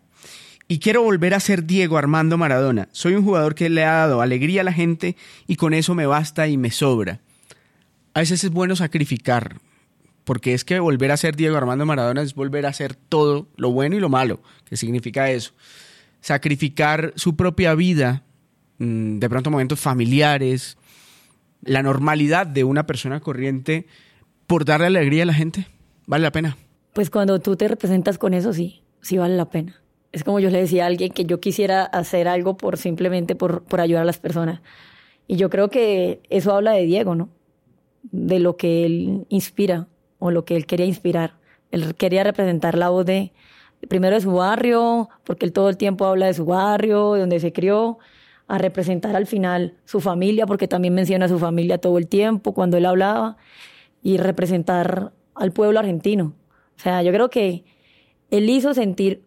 Y 0.69 0.79
quiero 0.79 1.03
volver 1.03 1.33
a 1.33 1.41
ser 1.41 1.65
Diego 1.65 1.97
Armando 1.97 2.37
Maradona. 2.37 2.91
Soy 2.93 3.15
un 3.15 3.25
jugador 3.25 3.55
que 3.55 3.71
le 3.71 3.85
ha 3.85 3.93
dado 3.93 4.21
alegría 4.21 4.61
a 4.61 4.65
la 4.65 4.75
gente 4.75 5.17
y 5.47 5.57
con 5.57 5.73
eso 5.73 5.95
me 5.95 6.05
basta 6.05 6.49
y 6.49 6.59
me 6.59 6.71
sobra. 6.71 7.21
A 8.13 8.21
veces 8.21 8.45
es 8.45 8.51
bueno 8.51 8.77
sacrificar, 8.77 9.57
porque 10.25 10.55
es 10.55 10.65
que 10.65 10.81
volver 10.81 11.13
a 11.13 11.17
ser 11.17 11.37
Diego 11.37 11.57
Armando 11.57 11.87
Maradona 11.87 12.23
es 12.23 12.35
volver 12.35 12.67
a 12.67 12.71
hacer 12.71 12.95
todo 12.95 13.47
lo 13.57 13.71
bueno 13.71 13.97
y 13.97 14.01
lo 14.01 14.09
malo, 14.09 14.41
que 14.65 14.77
significa 14.77 15.31
eso. 15.31 15.53
Sacrificar 16.21 17.13
su 17.17 17.37
propia 17.37 17.75
vida, 17.75 18.25
mm, 18.79 19.19
de 19.19 19.29
pronto 19.29 19.51
momentos 19.51 19.79
familiares, 19.79 20.79
la 21.63 21.83
normalidad 21.83 22.47
de 22.47 22.65
una 22.65 22.87
persona 22.87 23.21
corriente 23.21 23.87
por 24.47 24.65
darle 24.65 24.87
alegría 24.87 25.23
a 25.23 25.27
la 25.27 25.35
gente. 25.35 25.67
Vale 26.07 26.23
la 26.23 26.33
pena. 26.33 26.57
Pues 26.95 27.11
cuando 27.11 27.39
tú 27.41 27.57
te 27.57 27.69
representas 27.69 28.19
con 28.19 28.35
eso, 28.35 28.53
sí, 28.53 28.83
sí 29.03 29.19
vale 29.19 29.37
la 29.37 29.51
pena. 29.51 29.81
Es 30.13 30.25
como 30.25 30.41
yo 30.41 30.49
le 30.49 30.61
decía 30.61 30.85
a 30.85 30.87
alguien 30.87 31.13
que 31.13 31.25
yo 31.25 31.41
quisiera 31.41 31.85
hacer 31.85 32.29
algo 32.29 32.57
por 32.57 32.79
simplemente 32.79 33.35
por, 33.35 33.65
por 33.65 33.81
ayudar 33.81 34.03
a 34.03 34.07
las 34.07 34.19
personas. 34.19 34.61
Y 35.27 35.37
yo 35.37 35.51
creo 35.51 35.71
que 35.71 36.21
eso 36.31 36.55
habla 36.55 36.73
de 36.73 36.85
Diego, 36.85 37.15
¿no? 37.15 37.31
De 38.03 38.39
lo 38.39 38.57
que 38.57 38.85
él 38.85 39.27
inspira 39.29 39.89
lo 40.31 40.45
que 40.45 40.57
él 40.57 40.67
quería 40.67 40.87
inspirar. 40.87 41.35
Él 41.71 41.95
quería 41.95 42.25
representar 42.25 42.77
la 42.77 42.89
voz 42.89 43.05
de, 43.07 43.33
primero 43.89 44.15
de 44.15 44.21
su 44.21 44.33
barrio, 44.33 45.09
porque 45.25 45.47
él 45.47 45.53
todo 45.53 45.69
el 45.69 45.77
tiempo 45.77 46.07
habla 46.07 46.27
de 46.27 46.35
su 46.35 46.45
barrio, 46.45 47.15
de 47.15 47.21
donde 47.21 47.41
se 47.41 47.53
crió, 47.53 47.99
a 48.47 48.59
representar 48.59 49.17
al 49.17 49.27
final 49.27 49.75
su 49.85 50.01
familia, 50.01 50.47
porque 50.47 50.69
también 50.69 50.95
menciona 50.95 51.27
a 51.27 51.29
su 51.29 51.39
familia 51.39 51.79
todo 51.79 51.99
el 51.99 52.07
tiempo 52.07 52.53
cuando 52.53 52.77
él 52.77 52.87
hablaba, 52.87 53.37
y 54.03 54.19
representar 54.19 55.13
al 55.35 55.53
pueblo 55.53 55.79
argentino. 55.79 56.35
O 56.77 56.81
sea, 56.81 57.03
yo 57.03 57.13
creo 57.13 57.31
que 57.31 57.65
él 58.31 58.51
hizo 58.51 58.75
sentir 58.75 59.23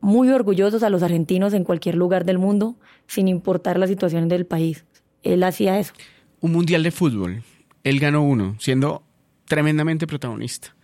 muy 0.00 0.28
orgullosos 0.30 0.82
a 0.82 0.90
los 0.90 1.02
argentinos 1.02 1.54
en 1.54 1.64
cualquier 1.64 1.94
lugar 1.94 2.24
del 2.24 2.38
mundo, 2.38 2.76
sin 3.06 3.28
importar 3.28 3.78
la 3.78 3.86
situación 3.86 4.28
del 4.28 4.46
país. 4.46 4.84
Él 5.22 5.42
hacía 5.42 5.78
eso. 5.78 5.92
Un 6.40 6.52
mundial 6.52 6.82
de 6.82 6.90
fútbol. 6.90 7.42
Él 7.84 7.98
ganó 7.98 8.22
uno, 8.22 8.56
siendo 8.58 9.02
tremendamente 9.48 10.06
protagonista. 10.06 10.74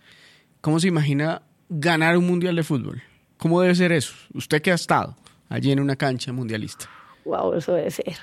¿Cómo 0.61 0.79
se 0.79 0.87
imagina 0.87 1.43
ganar 1.69 2.17
un 2.17 2.25
mundial 2.27 2.55
de 2.55 2.63
fútbol? 2.63 3.01
¿Cómo 3.37 3.61
debe 3.61 3.75
ser 3.75 3.91
eso? 3.91 4.13
Usted 4.33 4.61
que 4.61 4.71
ha 4.71 4.75
estado 4.75 5.15
allí 5.49 5.71
en 5.71 5.79
una 5.79 5.95
cancha 5.95 6.33
mundialista. 6.33 6.89
Wow, 7.23 7.53
eso 7.53 7.73
debe 7.73 7.91
ser. 7.91 8.17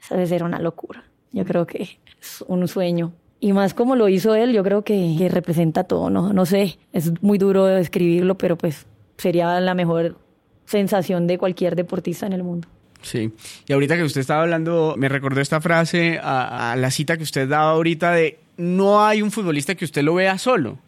Eso 0.00 0.14
debe 0.14 0.26
ser 0.26 0.44
una 0.44 0.58
locura. 0.58 1.04
Yo 1.32 1.44
creo 1.44 1.66
que 1.66 1.98
es 2.20 2.44
un 2.46 2.66
sueño. 2.68 3.12
Y 3.40 3.52
más 3.52 3.74
como 3.74 3.96
lo 3.96 4.08
hizo 4.08 4.34
él, 4.34 4.52
yo 4.52 4.62
creo 4.62 4.84
que, 4.84 5.16
que 5.18 5.28
representa 5.28 5.84
todo, 5.84 6.08
¿no? 6.08 6.32
No 6.32 6.46
sé, 6.46 6.78
es 6.92 7.20
muy 7.22 7.36
duro 7.36 7.66
describirlo, 7.66 8.38
pero 8.38 8.56
pues 8.56 8.86
sería 9.18 9.60
la 9.60 9.74
mejor 9.74 10.18
sensación 10.66 11.26
de 11.26 11.36
cualquier 11.38 11.76
deportista 11.76 12.26
en 12.26 12.32
el 12.32 12.42
mundo. 12.42 12.68
Sí. 13.02 13.32
Y 13.66 13.72
ahorita 13.72 13.96
que 13.96 14.04
usted 14.04 14.20
estaba 14.20 14.42
hablando, 14.42 14.94
me 14.96 15.08
recordó 15.08 15.40
esta 15.40 15.60
frase 15.60 16.18
a, 16.22 16.72
a 16.72 16.76
la 16.76 16.90
cita 16.90 17.16
que 17.16 17.22
usted 17.22 17.48
daba 17.48 17.72
ahorita 17.72 18.12
de 18.12 18.38
no 18.56 19.04
hay 19.04 19.22
un 19.22 19.30
futbolista 19.30 19.74
que 19.74 19.84
usted 19.84 20.02
lo 20.02 20.14
vea 20.14 20.38
solo. 20.38 20.78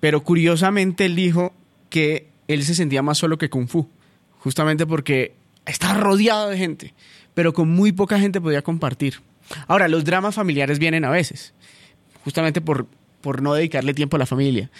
Pero 0.00 0.22
curiosamente 0.22 1.04
él 1.04 1.16
dijo 1.16 1.52
que 1.88 2.28
él 2.48 2.64
se 2.64 2.74
sentía 2.74 3.02
más 3.02 3.18
solo 3.18 3.38
que 3.38 3.50
Kung 3.50 3.68
Fu. 3.68 3.88
Justamente 4.38 4.86
porque 4.86 5.34
está 5.66 5.94
rodeado 5.94 6.48
de 6.48 6.56
gente, 6.56 6.94
pero 7.34 7.52
con 7.52 7.68
muy 7.68 7.92
poca 7.92 8.18
gente 8.18 8.40
podía 8.40 8.62
compartir. 8.62 9.20
Ahora, 9.66 9.88
los 9.88 10.04
dramas 10.04 10.34
familiares 10.34 10.78
vienen 10.78 11.04
a 11.04 11.10
veces, 11.10 11.52
justamente 12.24 12.60
por 12.60 12.86
por 13.20 13.42
no 13.42 13.54
dedicarle 13.54 13.94
tiempo 13.94 14.16
a 14.16 14.18
la 14.18 14.26
familia. 14.26 14.70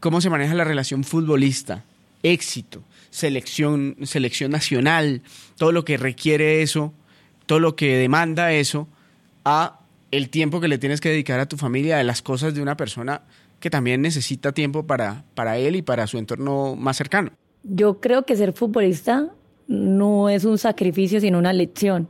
¿Cómo 0.00 0.20
se 0.20 0.30
maneja 0.30 0.54
la 0.54 0.64
relación 0.64 1.04
futbolista? 1.04 1.84
Éxito, 2.22 2.82
selección, 3.10 3.96
selección 4.04 4.50
nacional, 4.50 5.22
todo 5.56 5.72
lo 5.72 5.84
que 5.84 5.96
requiere 5.96 6.62
eso, 6.62 6.92
todo 7.46 7.60
lo 7.60 7.76
que 7.76 7.96
demanda 7.96 8.52
eso, 8.52 8.88
a 9.44 9.80
el 10.16 10.30
tiempo 10.30 10.60
que 10.60 10.68
le 10.68 10.78
tienes 10.78 11.00
que 11.00 11.10
dedicar 11.10 11.40
a 11.40 11.46
tu 11.46 11.56
familia, 11.56 11.98
a 11.98 12.02
las 12.02 12.22
cosas 12.22 12.54
de 12.54 12.62
una 12.62 12.76
persona 12.76 13.22
que 13.60 13.70
también 13.70 14.02
necesita 14.02 14.52
tiempo 14.52 14.86
para, 14.86 15.24
para 15.34 15.58
él 15.58 15.76
y 15.76 15.82
para 15.82 16.06
su 16.06 16.18
entorno 16.18 16.76
más 16.76 16.96
cercano. 16.96 17.30
Yo 17.62 18.00
creo 18.00 18.24
que 18.24 18.36
ser 18.36 18.52
futbolista 18.52 19.30
no 19.66 20.28
es 20.28 20.44
un 20.44 20.58
sacrificio, 20.58 21.20
sino 21.20 21.38
una 21.38 21.52
lección. 21.52 22.08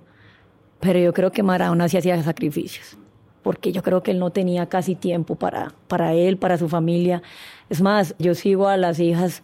Pero 0.80 0.98
yo 0.98 1.12
creo 1.12 1.32
que 1.32 1.42
Maradona 1.42 1.88
sí 1.88 1.96
hacía 1.96 2.22
sacrificios, 2.22 2.98
porque 3.42 3.72
yo 3.72 3.82
creo 3.82 4.02
que 4.02 4.10
él 4.10 4.18
no 4.18 4.30
tenía 4.30 4.68
casi 4.68 4.94
tiempo 4.94 5.36
para, 5.36 5.72
para 5.88 6.12
él, 6.12 6.36
para 6.36 6.58
su 6.58 6.68
familia. 6.68 7.22
Es 7.70 7.80
más, 7.80 8.14
yo 8.18 8.34
sigo 8.34 8.68
a 8.68 8.76
las 8.76 9.00
hijas 9.00 9.42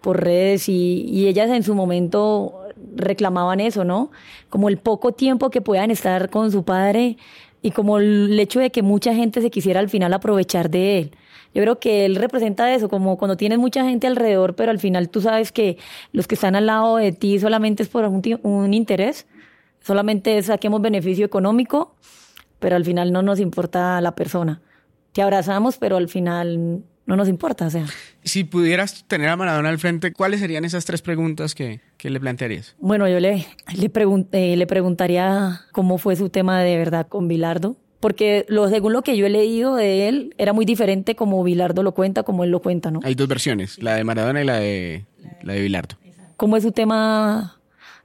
por 0.00 0.22
redes 0.22 0.68
y, 0.68 1.04
y 1.08 1.28
ellas 1.28 1.50
en 1.50 1.62
su 1.62 1.74
momento 1.74 2.58
reclamaban 2.96 3.60
eso, 3.60 3.84
¿no? 3.84 4.10
Como 4.48 4.68
el 4.68 4.78
poco 4.78 5.12
tiempo 5.12 5.50
que 5.50 5.60
puedan 5.60 5.92
estar 5.92 6.30
con 6.30 6.50
su 6.50 6.64
padre 6.64 7.16
y 7.62 7.70
como 7.70 7.98
el 7.98 8.38
hecho 8.38 8.60
de 8.60 8.70
que 8.70 8.82
mucha 8.82 9.14
gente 9.14 9.40
se 9.40 9.50
quisiera 9.50 9.80
al 9.80 9.88
final 9.88 10.12
aprovechar 10.12 10.68
de 10.68 10.98
él. 10.98 11.16
Yo 11.54 11.62
creo 11.62 11.78
que 11.78 12.04
él 12.06 12.16
representa 12.16 12.74
eso, 12.74 12.88
como 12.88 13.16
cuando 13.16 13.36
tienes 13.36 13.58
mucha 13.58 13.84
gente 13.84 14.06
alrededor, 14.06 14.56
pero 14.56 14.70
al 14.70 14.78
final 14.78 15.08
tú 15.10 15.20
sabes 15.20 15.52
que 15.52 15.78
los 16.12 16.26
que 16.26 16.34
están 16.34 16.56
al 16.56 16.66
lado 16.66 16.96
de 16.96 17.12
ti 17.12 17.38
solamente 17.38 17.82
es 17.82 17.88
por 17.88 18.04
un, 18.04 18.74
interés, 18.74 19.26
solamente 19.80 20.42
saquemos 20.42 20.80
beneficio 20.80 21.24
económico, 21.24 21.94
pero 22.58 22.76
al 22.76 22.84
final 22.84 23.12
no 23.12 23.22
nos 23.22 23.38
importa 23.38 24.00
la 24.00 24.14
persona. 24.14 24.62
Te 25.12 25.22
abrazamos, 25.22 25.76
pero 25.76 25.96
al 25.98 26.08
final 26.08 26.82
no 27.06 27.16
nos 27.16 27.28
importa. 27.28 27.66
O 27.66 27.70
sea. 27.70 27.86
Si 28.24 28.44
pudieras 28.44 29.04
tener 29.06 29.28
a 29.28 29.36
Maradona 29.36 29.68
al 29.68 29.78
frente, 29.78 30.12
¿cuáles 30.12 30.40
serían 30.40 30.64
esas 30.64 30.84
tres 30.84 31.02
preguntas 31.02 31.54
que, 31.54 31.80
que 31.96 32.10
le 32.10 32.20
plantearías? 32.20 32.76
Bueno, 32.78 33.08
yo 33.08 33.20
le, 33.20 33.46
le, 33.74 33.90
eh, 34.32 34.56
le 34.56 34.66
preguntaría 34.66 35.62
cómo 35.72 35.98
fue 35.98 36.16
su 36.16 36.28
tema 36.28 36.60
de 36.62 36.76
verdad 36.76 37.06
con 37.08 37.28
Bilardo. 37.28 37.76
Porque 38.00 38.44
lo, 38.48 38.68
según 38.68 38.92
lo 38.92 39.02
que 39.02 39.16
yo 39.16 39.26
he 39.26 39.30
leído 39.30 39.76
de 39.76 40.08
él, 40.08 40.34
era 40.36 40.52
muy 40.52 40.64
diferente 40.64 41.14
como 41.14 41.44
Bilardo 41.44 41.84
lo 41.84 41.94
cuenta, 41.94 42.24
como 42.24 42.42
él 42.42 42.50
lo 42.50 42.60
cuenta, 42.60 42.90
¿no? 42.90 42.98
Hay 43.04 43.14
dos 43.14 43.28
versiones, 43.28 43.80
la 43.80 43.94
de 43.94 44.02
Maradona 44.02 44.42
y 44.42 44.44
la 44.44 44.56
de, 44.56 45.06
la 45.42 45.52
de 45.52 45.60
Bilardo. 45.60 45.96
¿Cómo 46.36 46.56
es 46.56 46.64
su 46.64 46.72
tema 46.72 47.60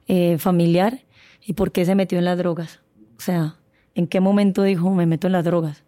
eh, 0.06 0.38
familiar 0.38 1.00
y 1.44 1.54
por 1.54 1.72
qué 1.72 1.84
se 1.84 1.96
metió 1.96 2.16
en 2.16 2.26
las 2.26 2.38
drogas? 2.38 2.78
O 3.18 3.20
sea, 3.20 3.56
¿en 3.96 4.06
qué 4.06 4.20
momento 4.20 4.62
dijo 4.62 4.88
me 4.94 5.06
meto 5.06 5.26
en 5.26 5.32
las 5.32 5.44
drogas? 5.44 5.82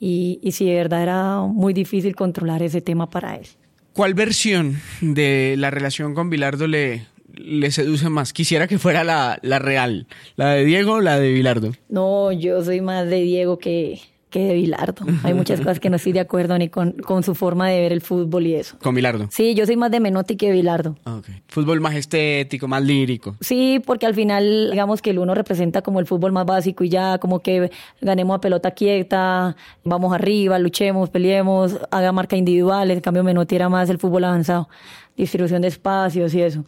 Y, 0.00 0.40
y 0.42 0.52
si 0.52 0.64
de 0.64 0.74
verdad 0.74 1.02
era 1.02 1.40
muy 1.42 1.72
difícil 1.74 2.16
controlar 2.16 2.62
ese 2.62 2.80
tema 2.80 3.10
para 3.10 3.36
él. 3.36 3.46
¿Cuál 3.92 4.14
versión 4.14 4.78
de 5.00 5.54
la 5.58 5.70
relación 5.70 6.14
con 6.14 6.30
Bilardo 6.30 6.66
le, 6.66 7.06
le 7.34 7.70
seduce 7.70 8.08
más? 8.08 8.32
Quisiera 8.32 8.66
que 8.66 8.78
fuera 8.78 9.04
la, 9.04 9.38
la 9.42 9.58
real, 9.58 10.06
la 10.36 10.54
de 10.54 10.64
Diego 10.64 10.94
o 10.94 11.00
la 11.00 11.18
de 11.18 11.32
Bilardo. 11.32 11.72
No, 11.88 12.32
yo 12.32 12.64
soy 12.64 12.80
más 12.80 13.08
de 13.08 13.20
Diego 13.20 13.58
que, 13.58 14.00
que 14.30 14.40
de 14.46 14.54
Bilardo. 14.54 15.04
Hay 15.24 15.34
muchas 15.34 15.58
cosas 15.60 15.80
que 15.80 15.90
no 15.90 15.96
estoy 15.96 16.12
de 16.12 16.20
acuerdo 16.20 16.56
ni 16.56 16.68
con, 16.68 16.92
con, 16.92 17.22
su 17.22 17.34
forma 17.34 17.68
de 17.68 17.80
ver 17.80 17.92
el 17.92 18.00
fútbol 18.00 18.46
y 18.46 18.54
eso. 18.54 18.76
¿Con 18.78 18.94
Bilardo? 18.94 19.28
Sí, 19.30 19.54
yo 19.54 19.66
soy 19.66 19.76
más 19.76 19.90
de 19.90 20.00
Menotti 20.00 20.36
que 20.36 20.46
de 20.46 20.52
Bilardo. 20.52 20.96
Okay. 21.04 21.42
Fútbol 21.48 21.80
más 21.80 21.94
estético, 21.94 22.68
más 22.68 22.82
lírico. 22.82 23.36
Sí, 23.40 23.82
porque 23.84 24.06
al 24.06 24.14
final, 24.14 24.70
digamos 24.70 25.02
que 25.02 25.10
el 25.10 25.18
uno 25.18 25.34
representa 25.34 25.82
como 25.82 26.00
el 26.00 26.06
fútbol 26.06 26.32
más 26.32 26.46
básico 26.46 26.84
y 26.84 26.88
ya, 26.88 27.18
como 27.18 27.40
que 27.40 27.70
ganemos 28.00 28.36
a 28.36 28.40
pelota 28.40 28.70
quieta, 28.70 29.56
vamos 29.84 30.14
arriba, 30.14 30.58
luchemos, 30.58 31.10
peleemos, 31.10 31.78
haga 31.90 32.12
marca 32.12 32.36
individuales. 32.36 32.96
En 32.96 33.02
cambio, 33.02 33.24
Menotti 33.24 33.56
era 33.56 33.68
más 33.68 33.90
el 33.90 33.98
fútbol 33.98 34.24
avanzado, 34.24 34.68
distribución 35.16 35.62
de 35.62 35.68
espacios 35.68 36.32
y 36.34 36.42
eso. 36.42 36.64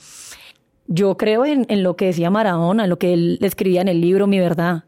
Yo 0.89 1.17
creo 1.17 1.47
en, 1.47 1.65
en 1.69 1.83
lo 1.83 1.97
que 1.97 2.07
decía 2.07 2.29
Maradona, 2.29 2.85
en 2.85 2.91
lo 2.91 2.99
que 2.99 3.15
él 3.15 3.39
escribía 3.41 3.81
en 3.81 3.89
el 3.89 4.01
libro 4.01 4.27
Mi 4.27 4.41
Verdad. 4.41 4.85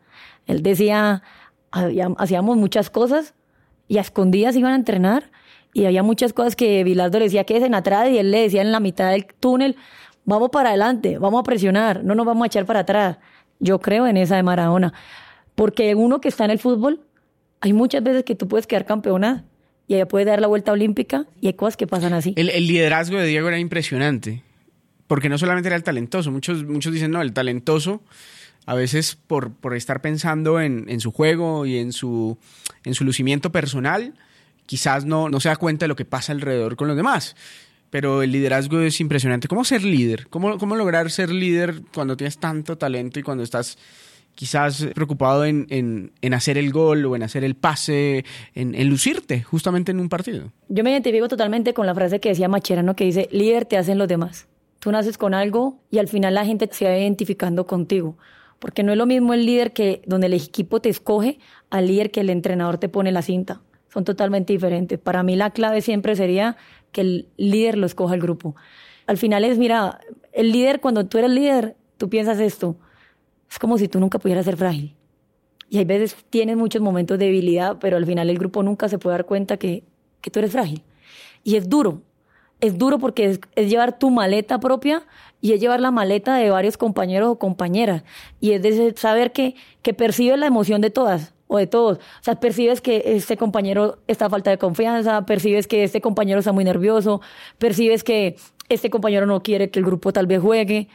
Él 0.46 0.62
decía 0.62 1.22
hacíamos 2.18 2.56
muchas 2.56 2.90
cosas 2.90 3.34
y 3.88 3.98
a 3.98 4.00
escondidas 4.00 4.56
iban 4.56 4.72
a 4.72 4.76
entrenar 4.76 5.30
y 5.72 5.86
había 5.86 6.02
muchas 6.02 6.32
cosas 6.32 6.56
que 6.56 6.84
Bilardo 6.84 7.18
le 7.18 7.24
decía 7.24 7.44
que 7.44 7.56
en 7.56 7.74
atrás 7.74 8.08
y 8.10 8.18
él 8.18 8.30
le 8.30 8.42
decía 8.42 8.62
en 8.62 8.72
la 8.72 8.80
mitad 8.80 9.10
del 9.10 9.26
túnel, 9.26 9.76
vamos 10.24 10.50
para 10.50 10.70
adelante, 10.70 11.18
vamos 11.18 11.40
a 11.40 11.42
presionar, 11.42 12.04
no 12.04 12.14
nos 12.14 12.24
vamos 12.24 12.44
a 12.44 12.46
echar 12.46 12.64
para 12.64 12.80
atrás. 12.80 13.18
Yo 13.58 13.80
creo 13.80 14.06
en 14.06 14.16
esa 14.16 14.36
de 14.36 14.42
Maradona, 14.42 14.94
porque 15.54 15.94
uno 15.94 16.20
que 16.20 16.28
está 16.28 16.44
en 16.44 16.52
el 16.52 16.58
fútbol, 16.58 17.00
hay 17.60 17.72
muchas 17.72 18.02
veces 18.02 18.24
que 18.24 18.34
tú 18.34 18.46
puedes 18.46 18.66
quedar 18.66 18.86
campeona 18.86 19.44
y 19.88 19.96
ella 19.96 20.06
puede 20.06 20.24
dar 20.26 20.40
la 20.40 20.46
vuelta 20.46 20.72
olímpica 20.72 21.26
y 21.40 21.48
hay 21.48 21.54
cosas 21.54 21.76
que 21.76 21.86
pasan 21.86 22.12
así. 22.12 22.34
El, 22.36 22.50
el 22.50 22.66
liderazgo 22.66 23.18
de 23.18 23.26
Diego 23.26 23.48
era 23.48 23.58
impresionante, 23.58 24.42
porque 25.08 25.28
no 25.28 25.38
solamente 25.38 25.68
era 25.68 25.76
el 25.76 25.82
talentoso, 25.82 26.30
muchos, 26.30 26.64
muchos 26.64 26.92
dicen, 26.92 27.10
no, 27.10 27.20
el 27.20 27.32
talentoso 27.32 28.00
a 28.66 28.74
veces 28.74 29.16
por, 29.26 29.52
por 29.52 29.74
estar 29.74 30.00
pensando 30.00 30.60
en, 30.60 30.86
en, 30.88 31.00
su 31.00 31.12
juego 31.12 31.66
y 31.66 31.78
en 31.78 31.92
su, 31.92 32.38
en 32.84 32.94
su 32.94 33.04
lucimiento 33.04 33.52
personal, 33.52 34.14
quizás 34.66 35.04
no, 35.04 35.28
no 35.28 35.40
se 35.40 35.48
da 35.48 35.56
cuenta 35.56 35.84
de 35.84 35.88
lo 35.88 35.96
que 35.96 36.04
pasa 36.04 36.32
alrededor 36.32 36.76
con 36.76 36.88
los 36.88 36.96
demás. 36.96 37.36
Pero 37.90 38.22
el 38.22 38.32
liderazgo 38.32 38.80
es 38.80 39.00
impresionante. 39.00 39.46
¿Cómo 39.46 39.64
ser 39.64 39.84
líder? 39.84 40.26
¿Cómo, 40.28 40.58
cómo 40.58 40.74
lograr 40.76 41.10
ser 41.10 41.30
líder 41.30 41.82
cuando 41.92 42.16
tienes 42.16 42.38
tanto 42.38 42.76
talento 42.76 43.20
y 43.20 43.22
cuando 43.22 43.44
estás 43.44 43.78
quizás 44.34 44.88
preocupado 44.94 45.44
en, 45.44 45.66
en, 45.70 46.12
en, 46.20 46.34
hacer 46.34 46.58
el 46.58 46.72
gol 46.72 47.04
o 47.06 47.14
en 47.14 47.22
hacer 47.22 47.44
el 47.44 47.54
pase, 47.54 48.24
en, 48.54 48.74
en, 48.74 48.88
lucirte 48.88 49.42
justamente 49.42 49.92
en 49.92 50.00
un 50.00 50.08
partido. 50.08 50.50
Yo 50.68 50.82
me 50.82 50.90
identifico 50.90 51.28
totalmente 51.28 51.72
con 51.72 51.86
la 51.86 51.94
frase 51.94 52.18
que 52.18 52.30
decía 52.30 52.48
Macherano 52.48 52.96
que 52.96 53.04
dice, 53.04 53.28
líder 53.30 53.64
te 53.64 53.76
hacen 53.76 53.96
los 53.96 54.08
demás. 54.08 54.48
Tú 54.80 54.90
naces 54.90 55.16
con 55.16 55.34
algo 55.34 55.78
y 55.90 55.98
al 55.98 56.08
final 56.08 56.34
la 56.34 56.44
gente 56.44 56.68
se 56.72 56.84
va 56.84 56.98
identificando 56.98 57.64
contigo. 57.66 58.18
Porque 58.64 58.82
no 58.82 58.92
es 58.92 58.96
lo 58.96 59.04
mismo 59.04 59.34
el 59.34 59.44
líder 59.44 59.74
que 59.74 60.00
donde 60.06 60.26
el 60.26 60.32
equipo 60.32 60.80
te 60.80 60.88
escoge 60.88 61.38
al 61.68 61.86
líder 61.86 62.10
que 62.10 62.20
el 62.20 62.30
entrenador 62.30 62.78
te 62.78 62.88
pone 62.88 63.12
la 63.12 63.20
cinta. 63.20 63.60
Son 63.92 64.04
totalmente 64.04 64.54
diferentes. 64.54 64.98
Para 64.98 65.22
mí 65.22 65.36
la 65.36 65.50
clave 65.50 65.82
siempre 65.82 66.16
sería 66.16 66.56
que 66.90 67.02
el 67.02 67.28
líder 67.36 67.76
lo 67.76 67.84
escoja 67.84 68.14
el 68.14 68.22
grupo. 68.22 68.56
Al 69.06 69.18
final 69.18 69.44
es, 69.44 69.58
mira, 69.58 70.00
el 70.32 70.50
líder, 70.50 70.80
cuando 70.80 71.04
tú 71.04 71.18
eres 71.18 71.30
líder, 71.30 71.76
tú 71.98 72.08
piensas 72.08 72.40
esto. 72.40 72.74
Es 73.50 73.58
como 73.58 73.76
si 73.76 73.86
tú 73.86 74.00
nunca 74.00 74.18
pudieras 74.18 74.46
ser 74.46 74.56
frágil. 74.56 74.96
Y 75.68 75.76
hay 75.76 75.84
veces 75.84 76.16
tienes 76.30 76.56
muchos 76.56 76.80
momentos 76.80 77.18
de 77.18 77.26
debilidad, 77.26 77.76
pero 77.78 77.98
al 77.98 78.06
final 78.06 78.30
el 78.30 78.38
grupo 78.38 78.62
nunca 78.62 78.88
se 78.88 78.96
puede 78.98 79.18
dar 79.18 79.26
cuenta 79.26 79.58
que, 79.58 79.84
que 80.22 80.30
tú 80.30 80.38
eres 80.38 80.52
frágil. 80.52 80.82
Y 81.42 81.56
es 81.56 81.68
duro, 81.68 82.00
es 82.62 82.78
duro 82.78 82.98
porque 82.98 83.26
es, 83.26 83.40
es, 83.56 83.68
llevar 83.68 83.98
tu 83.98 84.08
maleta 84.08 84.58
propia 84.58 85.02
y 85.44 85.52
es 85.52 85.60
llevar 85.60 85.82
la 85.82 85.90
maleta 85.90 86.36
de 86.36 86.48
varios 86.48 86.78
compañeros 86.78 87.28
o 87.28 87.38
compañeras. 87.38 88.02
Y 88.40 88.52
es 88.52 88.98
saber 88.98 89.30
que, 89.30 89.56
que 89.82 89.92
percibes 89.92 90.38
la 90.38 90.46
emoción 90.46 90.80
de 90.80 90.88
todas 90.88 91.34
o 91.48 91.58
de 91.58 91.66
todos. 91.66 91.98
O 91.98 92.22
sea, 92.22 92.40
percibes 92.40 92.80
que 92.80 93.02
este 93.04 93.36
compañero 93.36 93.98
está 94.06 94.24
a 94.24 94.30
falta 94.30 94.48
de 94.48 94.56
confianza, 94.56 95.26
percibes 95.26 95.66
que 95.66 95.84
este 95.84 96.00
compañero 96.00 96.38
está 96.38 96.52
muy 96.52 96.64
nervioso, 96.64 97.20
percibes 97.58 98.02
que 98.04 98.36
este 98.70 98.88
compañero 98.88 99.26
no 99.26 99.42
quiere 99.42 99.68
que 99.68 99.80
el 99.80 99.84
grupo 99.84 100.14
tal 100.14 100.26
vez 100.26 100.40
juegue. 100.40 100.88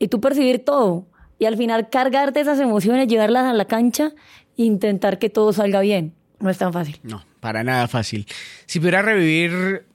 Y 0.00 0.08
tú 0.08 0.20
percibir 0.20 0.64
todo. 0.64 1.06
Y 1.38 1.44
al 1.44 1.56
final 1.56 1.88
cargarte 1.88 2.40
esas 2.40 2.58
emociones, 2.58 3.06
llevarlas 3.06 3.44
a 3.44 3.52
la 3.52 3.66
cancha 3.66 4.10
e 4.58 4.64
intentar 4.64 5.20
que 5.20 5.30
todo 5.30 5.52
salga 5.52 5.80
bien. 5.82 6.14
No 6.40 6.50
es 6.50 6.58
tan 6.58 6.72
fácil. 6.72 6.98
No, 7.04 7.24
para 7.38 7.62
nada 7.62 7.86
fácil. 7.86 8.26
Si 8.66 8.80
pudiera 8.80 9.02
revivir 9.02 9.86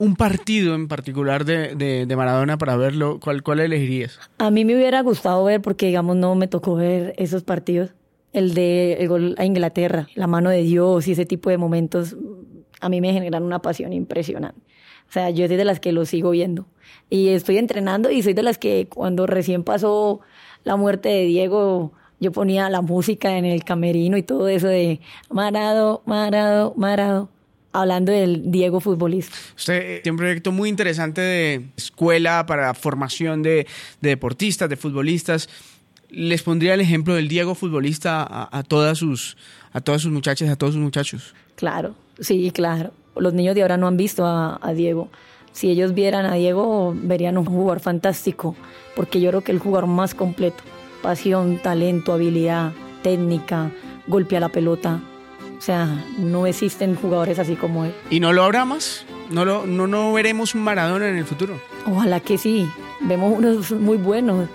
un 0.00 0.16
partido 0.16 0.74
en 0.74 0.88
particular 0.88 1.44
de, 1.44 1.76
de, 1.76 2.16
Maradona 2.16 2.56
para 2.56 2.74
verlo, 2.74 3.20
¿cuál, 3.20 3.42
¿cuál 3.42 3.60
elegirías? 3.60 4.18
A 4.38 4.50
mí 4.50 4.64
me 4.64 4.74
hubiera 4.74 5.02
gustado 5.02 5.44
ver, 5.44 5.60
porque 5.60 5.86
digamos 5.86 6.16
no 6.16 6.34
me 6.34 6.48
tocó 6.48 6.74
ver 6.74 7.12
esos 7.18 7.42
partidos, 7.42 7.90
el 8.32 8.54
de 8.54 8.94
el 8.94 9.08
gol 9.08 9.34
a 9.36 9.44
Inglaterra, 9.44 10.08
la 10.14 10.26
mano 10.26 10.48
de 10.48 10.62
Dios 10.62 11.06
y 11.06 11.12
ese 11.12 11.26
tipo 11.26 11.50
de 11.50 11.58
momentos, 11.58 12.16
a 12.80 12.88
mí 12.88 13.02
me 13.02 13.12
generan 13.12 13.42
una 13.42 13.60
pasión 13.60 13.92
impresionante. 13.92 14.58
O 15.06 15.12
sea, 15.12 15.28
yo 15.28 15.46
soy 15.46 15.56
de 15.56 15.66
las 15.66 15.80
que 15.80 15.92
lo 15.92 16.06
sigo 16.06 16.30
viendo. 16.30 16.66
Y 17.10 17.28
estoy 17.28 17.58
entrenando 17.58 18.10
y 18.10 18.22
soy 18.22 18.32
de 18.32 18.42
las 18.42 18.56
que 18.56 18.88
cuando 18.88 19.26
recién 19.26 19.64
pasó 19.64 20.20
la 20.64 20.76
muerte 20.76 21.10
de 21.10 21.24
Diego, 21.24 21.92
yo 22.20 22.32
ponía 22.32 22.70
la 22.70 22.80
música 22.80 23.36
en 23.36 23.44
el 23.44 23.64
camerino 23.64 24.16
y 24.16 24.22
todo 24.22 24.48
eso 24.48 24.68
de 24.68 25.00
Marado, 25.28 26.02
Marado, 26.06 26.72
Marado 26.74 27.28
hablando 27.72 28.12
del 28.12 28.50
Diego 28.50 28.80
futbolista. 28.80 29.36
Usted 29.56 30.02
tiene 30.02 30.12
un 30.12 30.18
proyecto 30.18 30.52
muy 30.52 30.68
interesante 30.68 31.20
de 31.20 31.66
escuela 31.76 32.46
para 32.46 32.74
formación 32.74 33.42
de, 33.42 33.66
de 34.00 34.08
deportistas, 34.08 34.68
de 34.68 34.76
futbolistas. 34.76 35.48
¿Les 36.08 36.42
pondría 36.42 36.74
el 36.74 36.80
ejemplo 36.80 37.14
del 37.14 37.28
Diego 37.28 37.54
futbolista 37.54 38.22
a, 38.22 38.58
a, 38.58 38.62
todas 38.62 38.98
sus, 38.98 39.36
a 39.72 39.80
todas 39.80 40.02
sus 40.02 40.10
muchachas, 40.10 40.48
a 40.48 40.56
todos 40.56 40.74
sus 40.74 40.82
muchachos? 40.82 41.34
Claro, 41.54 41.94
sí, 42.18 42.50
claro. 42.50 42.92
Los 43.16 43.34
niños 43.34 43.54
de 43.54 43.62
ahora 43.62 43.76
no 43.76 43.86
han 43.86 43.96
visto 43.96 44.24
a, 44.26 44.58
a 44.60 44.72
Diego. 44.72 45.08
Si 45.52 45.68
ellos 45.68 45.94
vieran 45.94 46.26
a 46.26 46.34
Diego, 46.34 46.94
verían 46.96 47.36
un 47.38 47.44
jugador 47.44 47.80
fantástico, 47.80 48.56
porque 48.96 49.20
yo 49.20 49.30
creo 49.30 49.42
que 49.42 49.52
el 49.52 49.58
jugador 49.58 49.88
más 49.88 50.14
completo. 50.14 50.62
Pasión, 51.02 51.58
talento, 51.62 52.12
habilidad, 52.12 52.72
técnica, 53.02 53.72
golpea 54.06 54.40
la 54.40 54.48
pelota, 54.48 55.00
O 55.60 55.62
sea, 55.62 55.86
no 56.16 56.46
existen 56.46 56.94
jugadores 56.96 57.38
así 57.38 57.54
como 57.54 57.84
él. 57.84 57.92
¿Y 58.08 58.18
no 58.18 58.32
lo 58.32 58.44
habrá 58.44 58.64
más? 58.64 59.04
¿No, 59.28 59.44
lo, 59.44 59.66
no, 59.66 59.86
no 59.86 60.10
veremos 60.14 60.54
un 60.54 60.62
Maradona 60.62 61.06
en 61.10 61.18
el 61.18 61.26
futuro? 61.26 61.60
Ojalá 61.84 62.18
que 62.20 62.38
sí. 62.38 62.66
Vemos 63.02 63.36
unos 63.36 63.70
muy 63.72 63.98
buenos. 63.98 64.48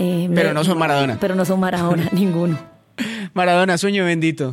Eh, 0.00 0.28
Pero 0.34 0.48
me- 0.48 0.54
no 0.54 0.64
son 0.64 0.76
Maradona. 0.76 1.16
Pero 1.20 1.36
no 1.36 1.44
son 1.44 1.60
Maradona, 1.60 2.08
ninguno. 2.12 2.58
Maradona, 3.34 3.78
sueño 3.78 4.04
bendito. 4.04 4.52